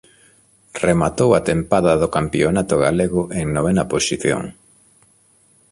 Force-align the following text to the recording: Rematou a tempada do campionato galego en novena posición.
Rematou 0.85 1.29
a 1.39 1.41
tempada 1.49 1.93
do 2.01 2.07
campionato 2.17 2.75
galego 2.85 3.21
en 3.41 3.45
novena 3.57 3.83
posición. 3.93 4.43